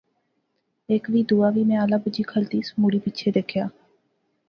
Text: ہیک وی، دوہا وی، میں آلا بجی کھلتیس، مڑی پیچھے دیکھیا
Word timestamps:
ہیک 0.89 1.03
وی، 1.11 1.21
دوہا 1.29 1.49
وی، 1.53 1.63
میں 1.69 1.79
آلا 1.83 1.97
بجی 2.03 2.23
کھلتیس، 2.31 2.67
مڑی 2.81 2.99
پیچھے 3.03 3.29
دیکھیا 3.37 3.65